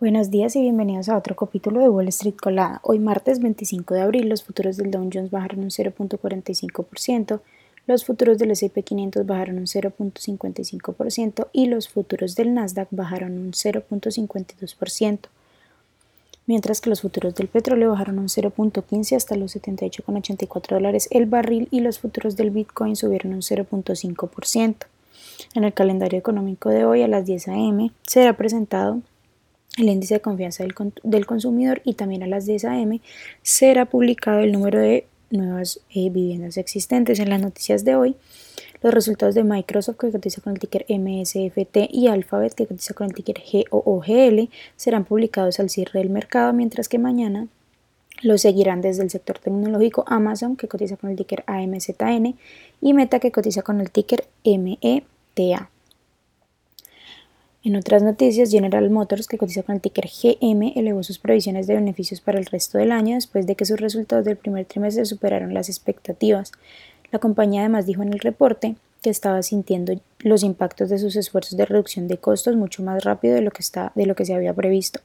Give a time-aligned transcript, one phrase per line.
[0.00, 2.80] Buenos días y bienvenidos a otro capítulo de Wall Street Colada.
[2.82, 7.40] Hoy martes 25 de abril los futuros del Dow Jones bajaron un 0.45%,
[7.86, 13.52] los futuros del S&P 500 bajaron un 0.55% y los futuros del Nasdaq bajaron un
[13.52, 15.18] 0.52%,
[16.46, 21.68] mientras que los futuros del petróleo bajaron un 0.15 hasta los 78.84 dólares el barril
[21.70, 24.74] y los futuros del Bitcoin subieron un 0.5%.
[25.54, 27.92] En el calendario económico de hoy a las 10 a.m.
[28.02, 29.00] será presentado
[29.78, 30.64] el índice de confianza
[31.02, 33.00] del, consumidor y también a las 10 a.m.
[33.42, 37.18] será publicado el número de nuevas eh, viviendas existentes.
[37.18, 38.16] En las noticias de hoy,
[38.82, 43.06] los resultados de Microsoft que cotiza con el ticker MSFT y Alphabet que cotiza con
[43.06, 47.48] el ticker GOOGL serán publicados al cierre del mercado, mientras que mañana
[48.22, 52.36] lo seguirán desde el sector tecnológico Amazon que cotiza con el ticker AMZN
[52.80, 55.70] y Meta que cotiza con el ticker META.
[57.64, 61.74] En otras noticias, General Motors, que cotiza con el ticker GM, elevó sus previsiones de
[61.74, 65.54] beneficios para el resto del año después de que sus resultados del primer trimestre superaron
[65.54, 66.52] las expectativas.
[67.10, 71.56] La compañía además dijo en el reporte que estaba sintiendo los impactos de sus esfuerzos
[71.56, 74.34] de reducción de costos mucho más rápido de lo que, está, de lo que se
[74.34, 75.00] había previsto.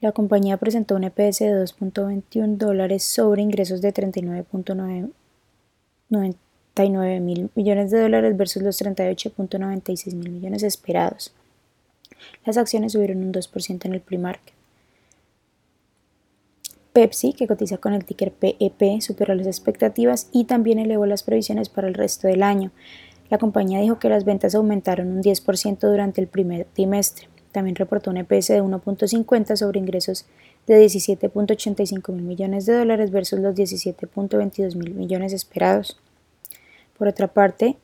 [0.00, 5.08] La compañía presentó un EPS de 2.21 dólares sobre ingresos de 39.9
[6.76, 11.32] mil millones de dólares versus los 38.96 mil millones esperados.
[12.44, 14.54] Las acciones subieron un 2% en el pre-market.
[16.92, 21.24] Pepsi, que cotiza con el ticker PEP, e superó las expectativas y también elevó las
[21.24, 22.70] previsiones para el resto del año.
[23.30, 27.28] La compañía dijo que las ventas aumentaron un 10% durante el primer trimestre.
[27.50, 30.26] También reportó un EPS de 1.50 sobre ingresos
[30.66, 35.98] de 17.85 mil millones de dólares versus los 17.22 mil millones esperados.
[36.98, 37.76] Por otra parte,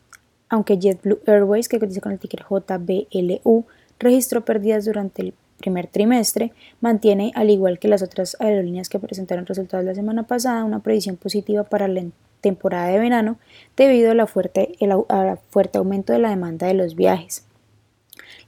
[0.49, 3.65] aunque JetBlue Airways, que cotiza con el ticker JBLU,
[3.99, 9.47] registró pérdidas durante el primer trimestre, mantiene, al igual que las otras aerolíneas que presentaron
[9.47, 12.03] resultados la semana pasada, una previsión positiva para la
[12.41, 13.39] temporada de verano
[13.77, 17.45] debido a fuerte aumento de la demanda de los viajes.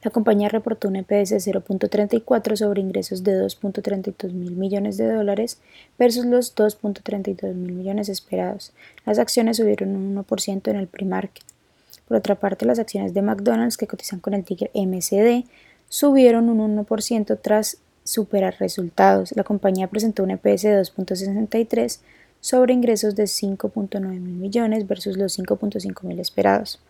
[0.02, 5.60] La compañía reportó un EPS de 0.34 sobre ingresos de 2.32 mil millones de dólares
[5.96, 8.72] versus los 2.32 mil millones esperados.
[9.06, 11.44] Las acciones subieron un 1% en el pre-market.
[12.08, 15.46] Por otra parte, las acciones de McDonald's que cotizan con el ticker MCD
[15.88, 19.30] subieron un 1% tras superar resultados.
[19.36, 22.00] La compañía presentó un EPS de 2.63
[22.40, 26.80] sobre ingresos de 5.9 mil millones versus los 5.5 mil esperados.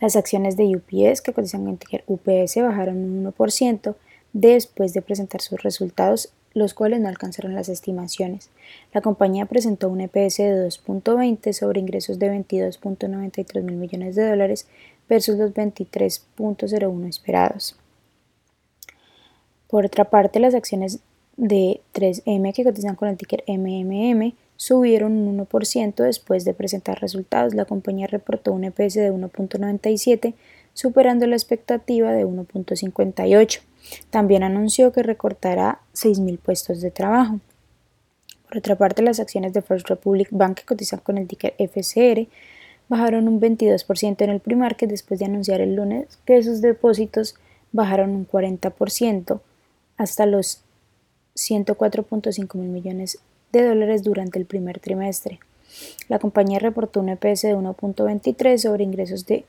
[0.00, 3.94] Las acciones de UPS, que cotizan en UPS, bajaron un 1%
[4.32, 8.50] después de presentar sus resultados, los cuales no alcanzaron las estimaciones.
[8.92, 14.66] La compañía presentó un EPS de 2.20 sobre ingresos de 22.93 mil millones de dólares
[15.08, 17.76] versus los 23.01 esperados.
[19.68, 21.00] Por otra parte, las acciones
[21.36, 27.54] de 3M que cotizan con el ticker MMM subieron un 1% después de presentar resultados.
[27.54, 30.34] La compañía reportó un EPS de 1.97,
[30.74, 33.60] superando la expectativa de 1.58.
[34.10, 37.38] También anunció que recortará 6.000 puestos de trabajo.
[38.48, 42.26] Por otra parte, las acciones de First Republic Bank que cotizan con el ticker FCR
[42.88, 47.36] bajaron un 22% en el pre-market después de anunciar el lunes que sus depósitos
[47.70, 49.40] bajaron un 40%
[49.98, 50.62] hasta los
[51.36, 53.20] 104.5 mil millones
[53.62, 55.40] de dólares durante el primer trimestre.
[56.08, 59.44] La compañía reportó un EPS de 1.23 sobre ingresos de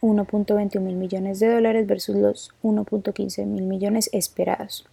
[0.00, 4.86] 1.21 mil millones de dólares versus los 1.15 mil millones esperados.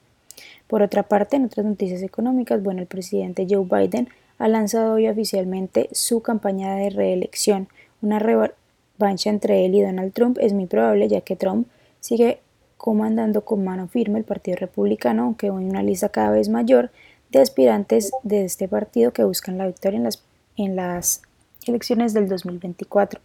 [0.67, 5.07] Por otra parte, en otras noticias económicas, bueno, el presidente Joe Biden ha lanzado hoy
[5.07, 7.67] oficialmente su campaña de reelección.
[8.01, 11.67] Una revancha entre él y Donald Trump es muy probable, ya que Trump
[11.99, 12.39] sigue
[12.77, 16.91] comandando con mano firme el Partido Republicano, aunque hoy una lista cada vez mayor
[17.41, 20.09] aspirantes de este partido que buscan la victoria
[20.57, 21.21] en las,
[21.65, 23.19] elecciones del 2024.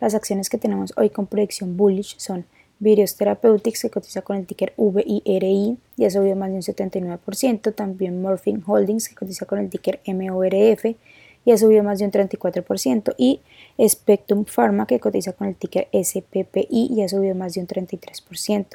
[0.00, 2.46] Las acciones que tenemos hoy con proyección bullish son
[2.78, 7.74] Virios Therapeutics, que cotiza con el ticker VIRI y ha subido más de un 79%.
[7.74, 10.96] También Morphine Holdings, que cotiza con el ticker MORF
[11.44, 13.14] y ha subido más de un 34%.
[13.16, 13.40] Y
[13.86, 18.66] Spectrum Pharma, que cotiza con el ticker SPPI y ha subido más de un 33%.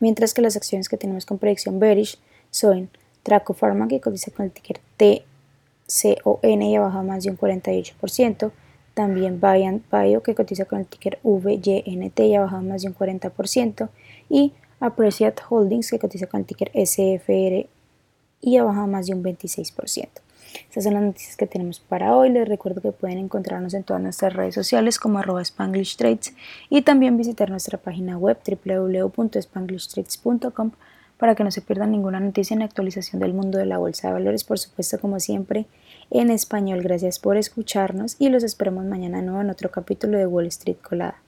[0.00, 2.18] Mientras que las acciones que tenemos con proyección bearish
[2.50, 2.90] son
[3.26, 8.52] Traco Pharma, que cotiza con el ticker TCON y ha bajado más de un 48%.
[8.94, 12.94] También Viant Bio, que cotiza con el ticker VYNT y ha bajado más de un
[12.94, 13.88] 40%.
[14.28, 17.66] Y Appreciate Holdings, que cotiza con el ticker SFR
[18.42, 20.06] y ha bajado más de un 26%.
[20.68, 22.30] Estas son las noticias que tenemos para hoy.
[22.30, 26.32] Les recuerdo que pueden encontrarnos en todas nuestras redes sociales como arroba Spanglish Trades
[26.70, 30.70] y también visitar nuestra página web www.spanglishtrades.com
[31.18, 34.14] para que no se pierdan ninguna noticia ni actualización del mundo de la bolsa de
[34.14, 35.66] valores, por supuesto como siempre
[36.10, 36.82] en español.
[36.82, 41.25] Gracias por escucharnos y los esperamos mañana nuevo en otro capítulo de Wall Street Colada.